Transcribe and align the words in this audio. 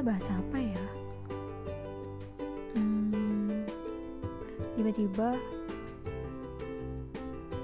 kita 0.00 0.16
bahas 0.16 0.32
apa 0.32 0.56
ya? 0.56 0.86
Hmm, 2.72 3.68
tiba-tiba 4.72 5.36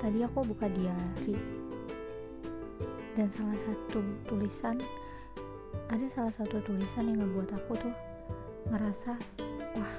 tadi 0.04 0.20
aku 0.20 0.44
buka 0.44 0.68
diary 0.68 1.32
dan 3.16 3.32
salah 3.32 3.56
satu 3.56 4.04
tulisan 4.28 4.76
ada 5.88 6.04
salah 6.12 6.28
satu 6.28 6.60
tulisan 6.60 7.08
yang 7.08 7.24
ngebuat 7.24 7.56
aku 7.56 7.72
tuh 7.88 7.94
ngerasa 8.68 9.16
wah 9.72 9.96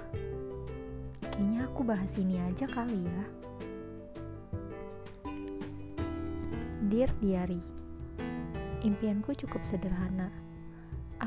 kayaknya 1.34 1.66
aku 1.66 1.82
bahas 1.82 2.14
ini 2.22 2.38
aja 2.38 2.70
kali 2.70 3.02
ya. 3.02 3.24
Dear 6.86 7.10
Diary 7.18 7.58
Impianku 8.86 9.34
cukup 9.34 9.66
sederhana 9.66 10.30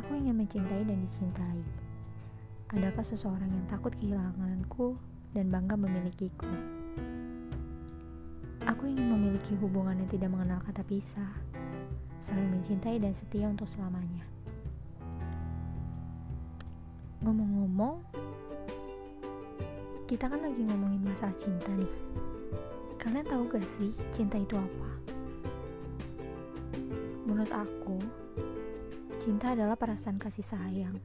Aku 0.01 0.17
ingin 0.17 0.33
mencintai 0.33 0.81
dan 0.89 0.97
dicintai 1.05 1.61
Adakah 2.73 3.05
seseorang 3.05 3.53
yang 3.53 3.67
takut 3.69 3.93
kehilanganku 4.01 4.97
dan 5.37 5.53
bangga 5.53 5.77
memilikiku? 5.77 6.49
Aku 8.65 8.89
ingin 8.89 9.13
memiliki 9.13 9.53
hubungan 9.61 10.01
yang 10.01 10.09
tidak 10.09 10.33
mengenal 10.33 10.65
kata 10.65 10.81
pisah 10.89 11.29
Saling 12.25 12.49
mencintai 12.49 12.97
dan 12.97 13.13
setia 13.13 13.53
untuk 13.53 13.69
selamanya 13.69 14.25
Ngomong-ngomong 17.21 18.01
Kita 20.09 20.33
kan 20.33 20.41
lagi 20.41 20.65
ngomongin 20.65 21.05
masalah 21.05 21.37
cinta 21.37 21.77
nih 21.77 21.93
Kalian 22.97 23.29
tahu 23.29 23.53
gak 23.53 23.69
sih 23.77 23.93
cinta 24.17 24.41
itu 24.41 24.57
apa? 24.57 24.91
Menurut 27.29 27.53
aku, 27.53 28.01
cinta 29.21 29.53
adalah 29.53 29.77
perasaan 29.77 30.17
kasih 30.17 30.41
sayang 30.41 30.97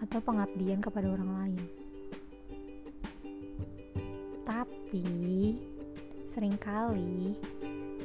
atau 0.00 0.16
pengabdian 0.24 0.80
kepada 0.80 1.12
orang 1.12 1.30
lain. 1.36 1.64
Tapi, 4.40 5.04
sering 6.24 6.56
kali 6.56 7.36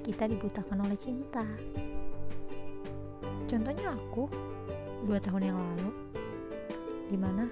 kita 0.03 0.27
dibutakan 0.27 0.83
oleh 0.83 0.99
cinta. 0.99 1.47
Contohnya 3.47 3.95
aku, 3.95 4.27
dua 5.07 5.15
tahun 5.23 5.55
yang 5.55 5.55
lalu, 5.55 5.89
di 7.07 7.15
mana 7.15 7.47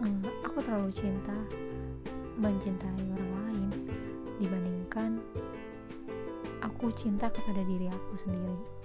um, 0.00 0.24
aku 0.48 0.64
terlalu 0.64 0.96
cinta 0.96 1.36
mencintai 2.40 3.04
orang 3.20 3.32
lain 3.36 3.68
dibandingkan 4.40 5.20
aku 6.64 6.88
cinta 6.96 7.28
kepada 7.28 7.60
diri 7.68 7.92
aku 7.92 8.16
sendiri 8.16 8.83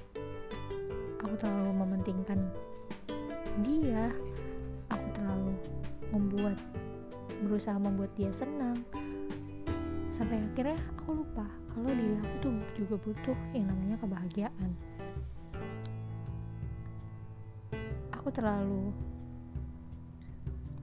aku 1.24 1.36
terlalu 1.36 1.72
mementingkan 1.76 2.40
dia. 3.64 4.12
Aku 4.90 5.08
terlalu 5.14 5.54
membuat 6.10 6.58
berusaha 7.44 7.78
membuat 7.78 8.12
dia 8.18 8.32
senang. 8.34 8.76
Sampai 10.10 10.42
akhirnya 10.42 10.76
aku 10.98 11.24
lupa 11.24 11.48
kalau 11.72 11.92
diri 11.96 12.18
aku 12.20 12.36
tuh 12.44 12.54
juga 12.76 12.96
butuh 13.00 13.38
yang 13.56 13.68
namanya 13.70 13.96
kebahagiaan. 14.02 14.72
Aku 18.20 18.28
terlalu 18.36 18.92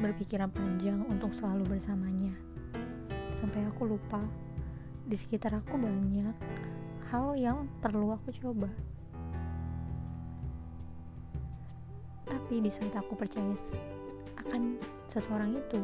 berpikiran 0.01 0.49
panjang 0.49 1.05
untuk 1.05 1.33
selalu 1.37 1.77
bersamanya. 1.77 2.33
Sampai 3.33 3.65
aku 3.69 3.85
lupa 3.85 4.25
di 5.05 5.17
sekitar 5.17 5.53
aku 5.61 5.77
banyak 5.77 6.33
hal 7.13 7.37
yang 7.37 7.69
perlu 7.85 8.17
aku 8.17 8.33
coba. 8.41 8.73
Tapi 12.47 12.63
di 12.63 12.71
saat 12.71 12.95
aku 12.95 13.19
percaya 13.19 13.59
akan 14.39 14.79
seseorang 15.11 15.59
itu, 15.59 15.83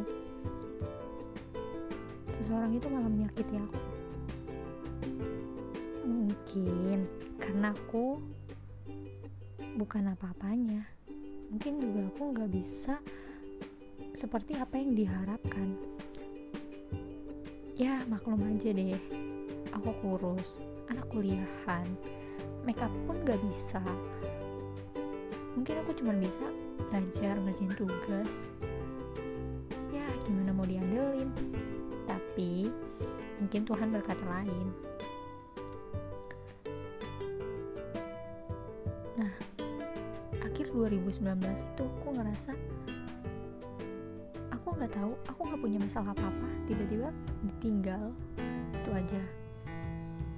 seseorang 2.38 2.70
itu 2.70 2.86
malah 2.86 3.10
menyakiti 3.10 3.58
aku. 3.58 3.82
Mungkin 6.06 7.10
karena 7.42 7.74
aku 7.74 8.22
bukan 9.74 10.14
apa-apanya. 10.14 10.86
Mungkin 11.50 11.82
juga 11.82 12.06
aku 12.14 12.22
nggak 12.30 12.50
bisa 12.54 13.02
seperti 14.14 14.54
apa 14.54 14.78
yang 14.78 14.94
diharapkan. 14.94 15.74
Ya 17.74 18.06
maklum 18.06 18.38
aja 18.38 18.70
deh, 18.70 18.94
aku 19.74 19.90
kurus, 19.98 20.62
anak 20.86 21.10
kuliahan 21.10 21.90
makeup 22.62 22.94
pun 23.10 23.18
gak 23.26 23.42
bisa 23.42 23.82
mungkin 25.52 25.84
aku 25.84 25.92
cuma 26.00 26.12
bisa 26.16 26.46
belajar 26.88 27.36
ngerjain 27.40 27.72
tugas. 27.76 28.30
Ya 29.92 30.06
gimana 30.24 30.50
mau 30.56 30.64
diandelin? 30.64 31.28
Tapi 32.08 32.72
mungkin 33.40 33.62
Tuhan 33.68 33.88
berkata 33.92 34.24
lain. 34.24 34.66
Nah 39.20 39.34
akhir 40.40 40.72
2019 40.72 41.20
itu 41.44 41.84
aku 41.84 42.08
ngerasa 42.16 42.52
aku 44.52 44.68
nggak 44.78 44.92
tahu 44.96 45.12
aku 45.28 45.40
nggak 45.48 45.60
punya 45.60 45.78
masalah 45.80 46.16
apa 46.16 46.24
apa 46.24 46.48
tiba-tiba 46.64 47.08
ditinggal 47.44 48.12
itu 48.72 48.90
aja. 48.90 49.22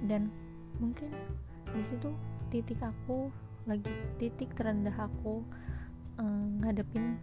Dan 0.05 0.27
mungkin 0.77 1.09
di 1.71 1.83
situ 1.87 2.11
titik 2.51 2.83
aku 2.83 3.31
lagi 3.65 3.89
titik 4.21 4.53
terendah 4.53 4.93
aku 4.93 5.41
uh, 6.21 6.45
ngadepin 6.61 7.17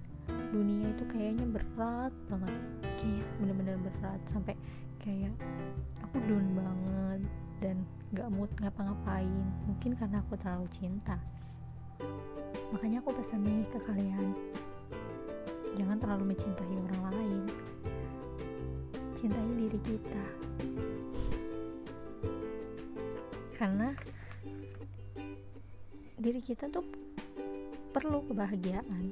dunia 0.50 0.90
itu 0.90 1.06
kayaknya 1.06 1.46
berat 1.46 2.14
banget. 2.26 2.54
Kayak 2.98 3.26
bener-bener 3.38 3.76
berat 3.78 4.20
sampai 4.26 4.54
kayak 4.98 5.34
aku 6.02 6.18
down 6.26 6.46
banget 6.54 7.22
dan 7.62 7.76
gak 8.14 8.28
mood 8.34 8.50
ngapa-ngapain. 8.58 9.46
Mungkin 9.70 9.94
karena 9.94 10.18
aku 10.18 10.34
terlalu 10.34 10.66
cinta. 10.74 11.14
Makanya 12.74 12.98
aku 13.06 13.14
pesan 13.14 13.46
nih 13.46 13.62
ke 13.70 13.78
kalian 13.86 14.34
jangan 15.78 15.96
terlalu 16.02 16.34
mencintai 16.34 16.76
orang 16.90 17.02
lain. 17.14 17.44
Cintai 19.14 19.50
diri 19.54 19.80
kita. 19.86 20.24
Karena 23.54 23.94
diri 26.22 26.38
kita 26.38 26.70
tuh 26.70 26.86
perlu 27.90 28.22
kebahagiaan. 28.30 29.04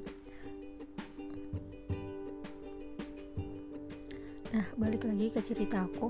Nah 4.54 4.66
balik 4.78 5.02
lagi 5.02 5.26
ke 5.34 5.42
cerita 5.42 5.90
aku. 5.90 6.06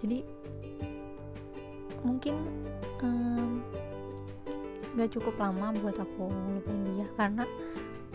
Jadi 0.00 0.24
mungkin 2.00 2.34
um, 3.04 3.60
gak 4.96 5.12
cukup 5.12 5.36
lama 5.36 5.76
buat 5.84 6.00
aku 6.00 6.32
lupain 6.32 6.80
dia 6.96 7.08
karena 7.20 7.44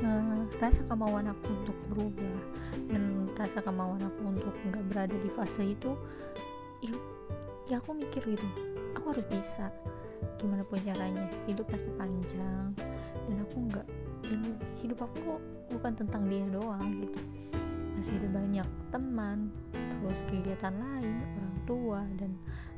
uh, 0.01 0.41
rasa 0.57 0.81
kemauan 0.89 1.29
aku 1.29 1.53
untuk 1.53 1.77
berubah 1.93 2.37
dan 2.89 3.29
rasa 3.37 3.61
kemauan 3.61 4.01
aku 4.01 4.21
untuk 4.25 4.55
nggak 4.69 4.83
berada 4.89 5.15
di 5.15 5.29
fase 5.33 5.75
itu 5.75 5.91
ya, 6.81 6.93
ya 7.69 7.75
aku 7.77 7.93
mikir 7.93 8.23
gitu 8.25 8.47
aku 8.95 9.13
harus 9.13 9.27
bisa 9.29 9.69
gimana 10.41 10.65
pun 10.65 10.81
caranya 10.81 11.25
hidup 11.45 11.69
pasti 11.69 11.89
panjang. 11.97 12.73
Dan 13.29 13.35
aku 13.41 13.55
nggak 13.69 13.87
dan 14.25 14.41
hidup 14.79 15.03
aku 15.03 15.41
bukan 15.71 15.93
tentang 15.95 16.25
dia 16.29 16.45
doang 16.49 17.03
gitu. 17.03 17.21
Masih 17.97 18.17
ada 18.17 18.29
banyak 18.33 18.67
teman 18.89 19.53
terus 19.71 20.19
kegiatan 20.27 20.73
lain 20.73 21.21
orang 21.37 21.57
tua 21.69 22.01
dan 22.17 22.31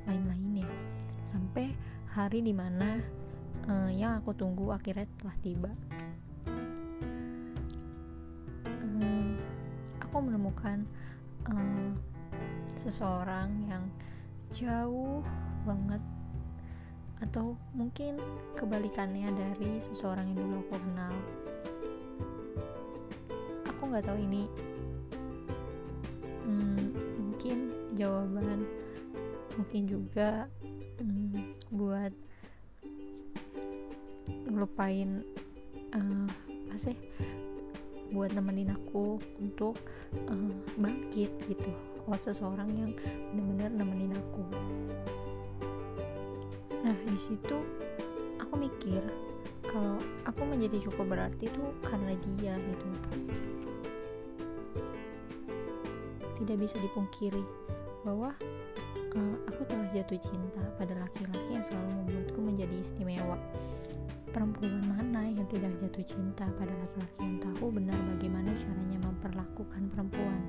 lain-lainnya. 0.10 0.68
Sampai 1.24 1.72
hari 2.12 2.44
di 2.44 2.52
mana 2.52 3.00
uh, 3.72 3.92
yang 3.92 4.20
aku 4.20 4.36
tunggu 4.36 4.76
akhirnya 4.76 5.08
telah 5.18 5.38
tiba. 5.40 5.72
Uh, 8.68 9.32
aku 10.04 10.16
menemukan 10.20 10.84
uh, 11.48 11.90
seseorang 12.68 13.50
yang 13.66 13.84
jauh 14.54 15.26
banget 15.66 16.04
atau 17.24 17.56
mungkin 17.72 18.20
kebalikannya 18.60 19.32
dari 19.32 19.80
seseorang 19.80 20.36
yang 20.36 20.44
dulu 20.44 20.56
aku 20.68 20.76
kenal. 20.76 21.16
Aku 23.72 23.82
nggak 23.88 24.04
tahu 24.04 24.20
ini. 24.20 24.44
Hmm, 26.44 26.92
mungkin 27.24 27.58
jawaban 27.96 28.68
mungkin 29.56 29.82
juga 29.88 30.52
hmm, 31.00 31.56
buat 31.72 32.14
ngelupain 34.50 35.24
uh, 35.96 36.28
apa 36.74 36.78
sih 36.78 36.98
buat 38.14 38.30
nemenin 38.34 38.74
aku 38.74 39.18
untuk 39.40 39.80
uh, 40.28 40.52
bangkit 40.78 41.32
gitu. 41.48 41.72
Oh 42.04 42.20
seseorang 42.20 42.68
yang 42.76 42.92
benar-benar 43.32 43.72
nemenin 43.72 44.12
aku 44.12 44.44
nah 46.84 46.96
di 47.08 47.16
situ 47.16 47.58
aku 48.44 48.60
mikir 48.60 49.02
kalau 49.74 49.98
aku 50.28 50.44
menjadi 50.46 50.78
cukup 50.86 51.16
berarti 51.18 51.50
itu 51.50 51.64
karena 51.82 52.14
dia 52.28 52.54
gitu. 52.60 52.90
Tidak 56.44 56.58
bisa 56.60 56.78
dipungkiri 56.78 57.42
bahwa 58.04 58.36
uh, 59.16 59.36
aku 59.50 59.62
telah 59.66 59.88
jatuh 59.96 60.20
cinta 60.20 60.64
pada 60.76 60.94
laki-laki 61.00 61.50
yang 61.50 61.64
selalu 61.64 61.90
membuatku 62.04 62.40
menjadi 62.44 62.76
istimewa. 62.84 63.40
Perempuan 64.30 64.82
mana 64.90 65.30
yang 65.30 65.48
tidak 65.50 65.74
jatuh 65.82 66.06
cinta 66.06 66.46
pada 66.60 66.74
laki-laki 66.74 67.22
yang 67.22 67.38
tahu 67.42 67.74
benar 67.74 67.98
bagaimana 68.18 68.54
caranya 68.54 69.00
memperlakukan 69.08 69.82
perempuan? 69.94 70.42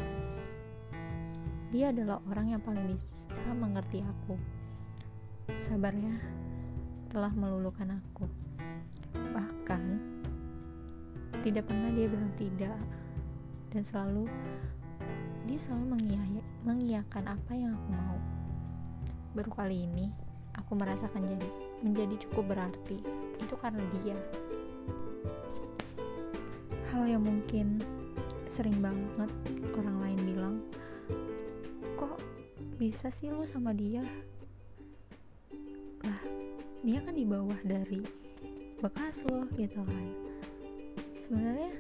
Dia 1.72 1.96
adalah 1.96 2.20
orang 2.28 2.52
yang 2.52 2.62
paling 2.64 2.84
bisa 2.92 3.40
mengerti 3.56 4.04
aku 4.04 4.37
sabarnya 5.61 6.17
telah 7.12 7.32
melulukan 7.37 8.00
aku. 8.00 8.26
Bahkan 9.14 9.82
tidak 11.44 11.69
pernah 11.69 11.91
dia 11.93 12.06
bilang 12.08 12.32
tidak. 12.41 12.79
Dan 13.75 13.82
selalu 13.82 14.31
dia 15.44 15.58
selalu 15.61 15.99
mengiyakan 16.64 17.25
apa 17.29 17.52
yang 17.52 17.76
aku 17.76 17.88
mau. 17.93 18.19
Baru 19.35 19.50
kali 19.52 19.85
ini 19.85 20.08
aku 20.56 20.79
merasakan 20.79 21.26
jadi 21.26 21.49
menjadi 21.85 22.14
cukup 22.29 22.56
berarti. 22.56 22.99
Itu 23.38 23.55
karena 23.61 23.82
dia. 24.00 24.17
Hal 26.94 27.11
yang 27.11 27.26
mungkin 27.26 27.82
sering 28.47 28.79
banget 28.79 29.31
orang 29.75 29.99
lain 29.99 30.20
bilang 30.23 30.56
kok 31.99 32.23
bisa 32.79 33.11
sih 33.11 33.35
lu 33.35 33.43
sama 33.50 33.75
dia 33.75 34.06
dia 36.84 37.00
kan 37.00 37.16
di 37.16 37.25
bawah 37.25 37.56
dari 37.64 38.04
bekas 38.84 39.25
lo 39.32 39.48
gitu 39.56 39.81
kan. 39.81 40.06
Sebenarnya 41.25 41.72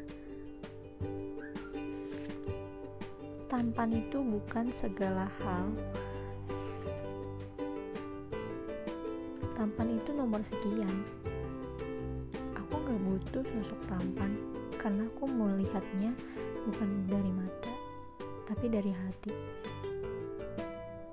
tampan 3.52 3.92
itu 3.92 4.24
bukan 4.24 4.72
segala 4.72 5.28
hal. 5.44 5.68
Tampan 9.52 9.92
itu 9.92 10.10
nomor 10.16 10.40
sekian. 10.40 10.96
Aku 12.56 12.72
gak 12.80 13.00
butuh 13.04 13.44
sosok 13.44 13.80
tampan 13.84 14.32
karena 14.80 15.04
aku 15.04 15.28
melihatnya 15.28 16.16
bukan 16.64 16.88
dari 17.12 17.28
mata 17.28 17.74
tapi 18.48 18.72
dari 18.72 18.88
hati. 18.88 19.36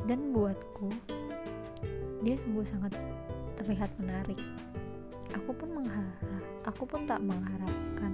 Dan 0.07 0.31
buatku 0.31 0.87
dia 2.23 2.39
sungguh 2.39 2.63
sangat 2.63 2.95
terlihat 3.61 3.93
menarik. 4.01 4.41
Aku 5.37 5.53
pun 5.53 5.69
mengharap 5.69 6.41
aku 6.65 6.85
pun 6.85 7.05
tak 7.05 7.21
mengharapkan 7.21 8.13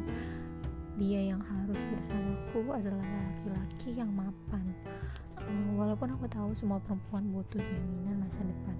dia 0.99 1.29
yang 1.29 1.39
harus 1.39 1.77
bersamaku 1.93 2.73
adalah 2.73 3.05
laki-laki 3.05 3.95
yang 3.95 4.11
mapan. 4.11 4.65
Hmm, 5.37 5.77
walaupun 5.77 6.09
aku 6.17 6.25
tahu 6.27 6.51
semua 6.57 6.81
perempuan 6.81 7.23
butuh 7.31 7.61
jaminan 7.61 8.27
masa 8.27 8.41
depan. 8.41 8.75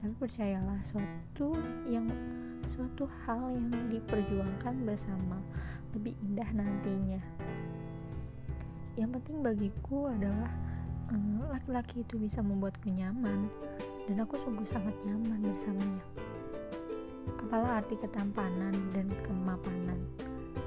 Tapi 0.00 0.14
percayalah 0.22 0.80
suatu 0.86 1.58
yang 1.90 2.06
suatu 2.70 3.10
hal 3.26 3.52
yang 3.52 3.68
diperjuangkan 3.90 4.86
bersama 4.86 5.42
lebih 5.98 6.14
indah 6.22 6.46
nantinya. 6.54 7.20
Yang 8.96 9.10
penting 9.20 9.36
bagiku 9.42 10.08
adalah 10.08 10.48
hmm, 11.10 11.50
laki-laki 11.50 12.06
itu 12.06 12.22
bisa 12.22 12.38
membuatku 12.38 12.86
nyaman 12.86 13.50
dan 14.06 14.22
aku 14.22 14.38
sungguh 14.38 14.66
sangat 14.66 14.94
nyaman 15.02 15.42
bersamanya. 15.42 16.04
Apalah 17.42 17.82
arti 17.82 17.98
ketampanan 17.98 18.74
dan 18.94 19.10
kemapanan. 19.26 19.98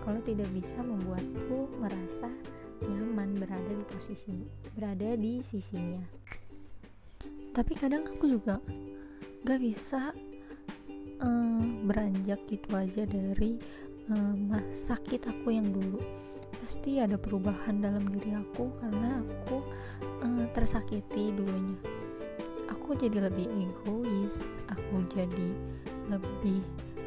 Kalau 0.04 0.20
tidak 0.24 0.48
bisa 0.52 0.84
membuatku 0.84 1.72
merasa 1.80 2.28
nyaman 2.84 3.36
berada 3.40 3.72
di 3.72 3.86
posisi 3.88 4.44
berada 4.76 5.16
di 5.16 5.44
sisinya. 5.44 6.04
Tapi 7.56 7.74
kadang 7.76 8.08
aku 8.08 8.28
juga 8.28 8.60
gak 9.44 9.60
bisa 9.60 10.16
uh, 11.20 11.64
beranjak 11.84 12.40
gitu 12.48 12.70
aja 12.76 13.04
dari 13.04 13.60
uh, 14.12 14.36
sakit 14.72 15.28
aku 15.28 15.52
yang 15.56 15.72
dulu. 15.72 16.00
Pasti 16.64 17.00
ada 17.00 17.16
perubahan 17.16 17.84
dalam 17.84 18.04
diri 18.08 18.36
aku 18.36 18.72
karena 18.80 19.24
aku 19.24 19.64
uh, 20.24 20.46
tersakiti 20.56 21.36
dulunya 21.36 22.00
jadi 23.00 23.32
lebih 23.32 23.48
egois 23.48 24.44
aku 24.68 25.00
jadi 25.08 25.56
lebih 26.12 26.60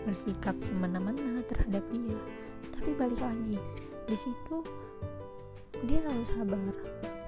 bersikap 0.08 0.56
semena-mena 0.64 1.44
terhadap 1.44 1.84
dia. 1.92 2.16
Tapi 2.72 2.96
balik 2.96 3.20
lagi 3.20 3.60
di 4.08 4.16
situ 4.16 4.64
dia 5.84 6.00
selalu 6.00 6.24
sabar 6.24 6.58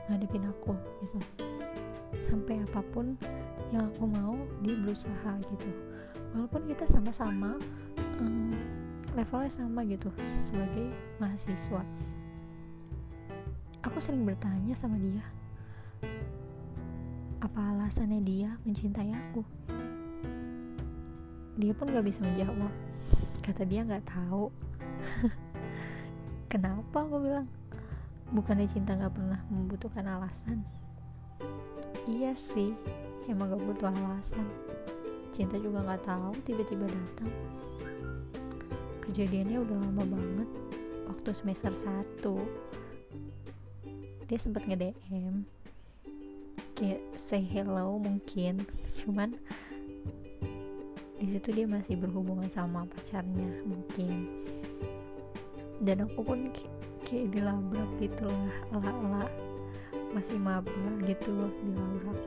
ngadepin 0.08 0.48
aku 0.48 0.72
gitu. 1.04 1.20
Sampai 2.24 2.64
apa 2.64 2.80
pun 2.88 3.20
yang 3.68 3.84
aku 3.84 4.08
mau 4.08 4.32
dia 4.64 4.80
berusaha 4.80 5.32
gitu. 5.44 5.70
Walaupun 6.32 6.64
kita 6.64 6.88
sama-sama 6.88 7.60
um, 8.24 8.50
levelnya 9.12 9.52
sama 9.52 9.84
gitu 9.84 10.08
sebagai 10.24 10.88
mahasiswa. 11.20 11.84
Aku 13.84 14.00
sering 14.00 14.24
bertanya 14.24 14.72
sama 14.72 14.96
dia 14.96 15.43
apa 17.44 17.76
alasannya 17.76 18.24
dia 18.24 18.56
mencintai 18.64 19.12
aku? 19.12 19.44
Dia 21.60 21.76
pun 21.76 21.92
gak 21.92 22.08
bisa 22.08 22.24
menjawab. 22.24 22.72
Kata 23.44 23.68
dia 23.68 23.84
nggak 23.84 24.08
tahu. 24.08 24.48
Kenapa 26.50 27.04
aku 27.04 27.20
bilang? 27.20 27.44
Bukannya 28.32 28.64
cinta 28.64 28.96
gak 28.96 29.12
pernah 29.12 29.44
membutuhkan 29.52 30.08
alasan. 30.08 30.64
Iya 32.08 32.32
sih 32.32 32.72
emang 33.28 33.52
gak 33.52 33.60
butuh 33.60 33.92
alasan. 33.92 34.48
Cinta 35.36 35.60
juga 35.60 35.84
gak 35.84 36.08
tahu 36.08 36.32
tiba-tiba 36.48 36.88
datang. 36.88 37.28
Kejadiannya 39.04 39.60
udah 39.60 39.76
lama 39.84 40.04
banget. 40.08 40.48
Waktu 41.12 41.30
semester 41.36 41.76
1 41.76 42.24
dia 44.24 44.40
sempat 44.40 44.64
nge-DM 44.64 45.53
kayak 46.74 47.00
say 47.14 47.40
hello 47.40 47.96
mungkin. 48.02 48.66
Cuman 48.82 49.38
di 51.16 51.26
situ 51.30 51.48
dia 51.54 51.66
masih 51.70 51.96
berhubungan 51.96 52.50
sama 52.50 52.84
pacarnya 52.90 53.62
mungkin. 53.64 54.44
Dan 55.80 56.04
aku 56.06 56.20
pun 56.20 56.50
kayak, 56.50 56.74
kayak 57.06 57.26
dilabrak 57.30 57.90
gitu 58.02 58.26
lah 58.26 58.54
ala-ala. 58.74 59.24
Masih 60.10 60.38
maba 60.38 60.70
gitu 61.06 61.50
dilabrak. 61.62 62.20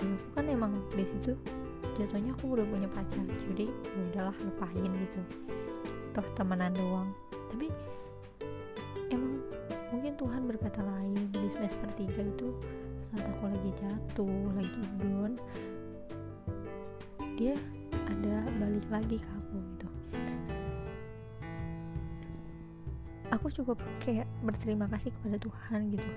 Dan 0.00 0.08
aku 0.16 0.28
kan 0.34 0.46
emang 0.48 0.72
di 0.96 1.04
situ 1.04 1.36
jatuhnya 1.92 2.32
aku 2.32 2.56
udah 2.56 2.64
punya 2.64 2.88
pacar 2.88 3.20
jadi 3.36 3.68
ya 3.68 4.00
udahlah 4.12 4.36
lupain 4.48 4.92
gitu. 5.04 5.20
Toh 6.16 6.26
temenan 6.32 6.72
doang. 6.72 7.12
Tapi 7.52 7.68
Tuhan 10.22 10.46
berkata 10.46 10.86
lain 10.86 11.18
di 11.34 11.50
semester 11.50 11.90
3 11.98 12.06
itu 12.06 12.54
saat 13.10 13.26
aku 13.26 13.50
lagi 13.50 13.70
jatuh 13.74 14.54
lagi 14.54 14.82
down 15.02 15.34
dia 17.34 17.58
ada 18.06 18.46
balik 18.62 18.86
lagi 18.86 19.18
ke 19.18 19.26
aku 19.26 19.58
gitu. 19.58 19.88
Aku 23.34 23.46
cukup 23.50 23.82
kayak 23.98 24.30
berterima 24.46 24.86
kasih 24.94 25.10
kepada 25.10 25.42
Tuhan 25.42 25.90
gitu. 25.90 26.12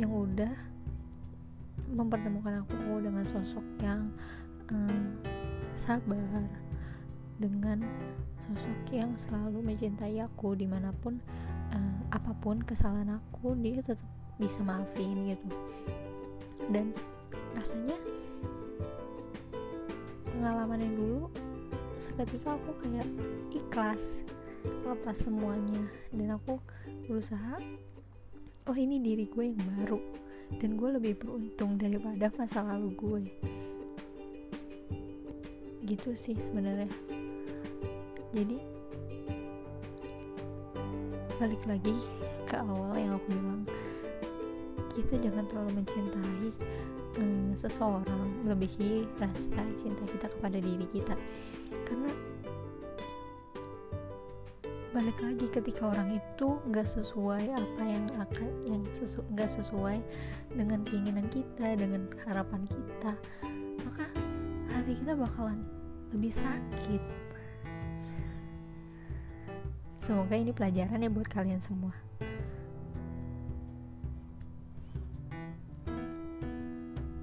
Yang 0.00 0.12
udah 0.24 0.54
mempertemukan 1.84 2.64
aku 2.64 3.04
dengan 3.04 3.28
sosok 3.28 3.66
yang 3.84 4.08
um, 4.72 5.20
sabar 5.76 6.48
dengan 7.36 7.84
sosok 8.40 8.88
yang 8.88 9.12
selalu 9.20 9.60
mencintai 9.60 10.16
aku 10.24 10.56
di 10.56 10.64
mana 10.64 10.96
pun 10.96 11.20
apa 12.08 12.32
pun 12.40 12.64
kesalahan 12.64 13.20
aku 13.20 13.52
dia 13.60 13.84
tetap 13.84 14.08
bisa 14.40 14.64
maafin 14.64 15.28
gitu. 15.28 15.48
Dan 16.72 16.92
rasanya 17.52 17.96
pengalaman 20.32 20.80
yang 20.84 20.94
dulu 20.96 21.20
seketika 21.98 22.54
aku 22.54 22.72
kayak 22.80 23.08
ikhlas 23.52 24.24
lepas 24.86 25.16
semuanya. 25.18 25.84
Dan 26.14 26.32
aku 26.32 26.56
berusaha 27.10 27.60
oh 28.68 28.76
ini 28.76 29.00
diri 29.00 29.28
gue 29.28 29.44
yang 29.52 29.60
baru 29.76 30.00
dan 30.56 30.80
gue 30.80 30.88
lebih 30.96 31.20
beruntung 31.20 31.76
daripada 31.76 32.32
masa 32.40 32.64
lalu 32.64 32.88
gue. 32.96 33.22
Gitu 35.84 36.16
sih 36.16 36.36
sebenarnya. 36.36 36.88
Jadi 38.32 38.77
balik 41.38 41.62
lagi 41.70 41.94
ke 42.50 42.58
awal 42.58 42.98
yang 42.98 43.14
aku 43.14 43.30
bilang. 43.30 43.62
Kita 44.90 45.14
jangan 45.22 45.46
terlalu 45.46 45.82
mencintai 45.82 46.50
um, 47.22 47.54
seseorang 47.54 48.26
melebihi 48.42 49.06
rasa 49.22 49.62
cinta 49.78 50.02
kita 50.10 50.26
kepada 50.26 50.58
diri 50.58 50.86
kita. 50.90 51.14
Karena 51.86 52.10
balik 54.98 55.20
lagi 55.22 55.46
ketika 55.46 55.94
orang 55.94 56.18
itu 56.18 56.58
nggak 56.66 56.82
sesuai 56.82 57.54
apa 57.54 57.82
yang 57.86 58.06
akan 58.18 58.48
yang 58.66 58.82
sesu 58.90 59.22
nggak 59.30 59.46
sesuai 59.46 60.02
dengan 60.56 60.80
keinginan 60.82 61.28
kita 61.30 61.76
dengan 61.76 62.08
harapan 62.24 62.64
kita 62.66 63.12
maka 63.84 64.04
hati 64.72 64.96
kita 64.96 65.12
bakalan 65.12 65.60
lebih 66.10 66.32
sakit 66.32 67.02
semoga 70.08 70.40
ini 70.40 70.56
pelajaran 70.56 71.04
ya 71.04 71.12
buat 71.12 71.28
kalian 71.28 71.60
semua. 71.60 71.92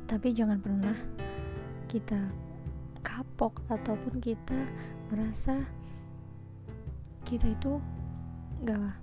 Tapi 0.05 0.29
jangan 0.29 0.61
pernah 0.61 0.93
kita 1.89 2.29
kapok 3.01 3.65
ataupun 3.73 4.21
kita 4.21 4.69
merasa 5.09 5.65
kita 7.25 7.49
itu 7.57 7.81
gak 8.61 9.01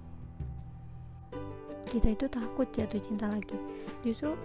kita 1.91 2.15
itu 2.15 2.31
takut 2.31 2.71
jatuh 2.71 3.03
cinta 3.03 3.27
lagi. 3.35 3.59
Justru 4.07 4.39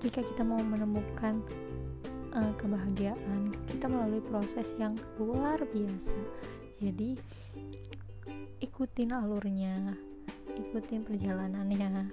jika 0.00 0.24
kita 0.24 0.48
mau 0.48 0.64
menemukan 0.64 1.44
uh, 2.32 2.56
kebahagiaan 2.56 3.52
kita 3.68 3.84
melalui 3.84 4.24
proses 4.24 4.72
yang 4.80 4.96
luar 5.20 5.60
biasa 5.68 6.16
jadi 6.80 7.12
ikutin 8.64 9.12
alurnya 9.12 9.92
ikutin 10.56 11.04
perjalanannya. 11.04 12.08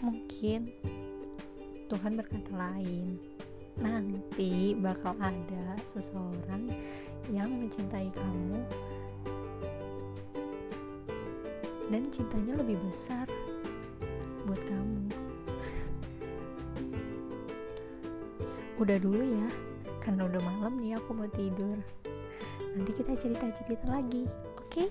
Mungkin 0.00 0.72
Tuhan 1.92 2.12
berkata 2.16 2.52
lain 2.56 3.20
nanti 3.76 4.72
bakal 4.80 5.12
ada 5.20 5.76
seseorang 5.84 6.72
yang 7.28 7.48
mencintai 7.52 8.08
kamu 8.12 8.56
dan 11.92 12.08
cintanya 12.08 12.56
lebih 12.56 12.80
besar 12.88 13.28
buat 14.48 14.60
kamu. 14.64 15.12
Udah 18.80 18.96
dulu 18.96 19.20
ya 19.20 19.48
karena 20.00 20.24
udah 20.24 20.40
malam 20.40 20.80
nih 20.80 20.96
aku 20.96 21.12
mau 21.12 21.28
tidur 21.28 21.76
nanti 22.72 22.90
kita 22.96 23.12
cerita-cerita 23.16 23.86
lagi 23.88 24.24
oke 24.56 24.68
okay? 24.68 24.86